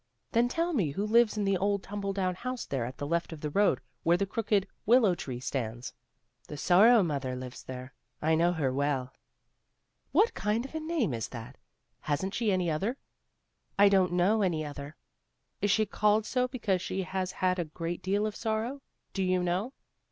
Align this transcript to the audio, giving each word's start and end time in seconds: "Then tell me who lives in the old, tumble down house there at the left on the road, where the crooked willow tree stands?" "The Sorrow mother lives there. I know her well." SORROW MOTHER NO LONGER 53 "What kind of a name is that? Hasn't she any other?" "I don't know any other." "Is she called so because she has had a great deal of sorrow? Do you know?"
"Then 0.31 0.47
tell 0.47 0.73
me 0.73 0.89
who 0.89 1.05
lives 1.05 1.37
in 1.37 1.43
the 1.43 1.57
old, 1.59 1.83
tumble 1.83 2.11
down 2.11 2.33
house 2.33 2.65
there 2.65 2.85
at 2.85 2.97
the 2.97 3.05
left 3.05 3.31
on 3.33 3.39
the 3.41 3.51
road, 3.51 3.79
where 4.01 4.17
the 4.17 4.25
crooked 4.25 4.65
willow 4.83 5.13
tree 5.13 5.39
stands?" 5.39 5.93
"The 6.47 6.57
Sorrow 6.57 7.03
mother 7.03 7.35
lives 7.35 7.61
there. 7.63 7.93
I 8.19 8.33
know 8.33 8.51
her 8.51 8.73
well." 8.73 9.13
SORROW 10.11 10.13
MOTHER 10.13 10.13
NO 10.13 10.19
LONGER 10.19 10.27
53 10.31 10.39
"What 10.39 10.43
kind 10.43 10.65
of 10.65 10.73
a 10.73 10.87
name 10.93 11.13
is 11.13 11.27
that? 11.27 11.57
Hasn't 11.99 12.33
she 12.33 12.51
any 12.51 12.71
other?" 12.71 12.97
"I 13.77 13.89
don't 13.89 14.13
know 14.13 14.41
any 14.41 14.65
other." 14.65 14.95
"Is 15.61 15.69
she 15.69 15.85
called 15.85 16.25
so 16.25 16.47
because 16.47 16.81
she 16.81 17.03
has 17.03 17.33
had 17.33 17.59
a 17.59 17.65
great 17.65 18.01
deal 18.01 18.25
of 18.25 18.35
sorrow? 18.35 18.81
Do 19.13 19.21
you 19.21 19.43
know?" 19.43 19.71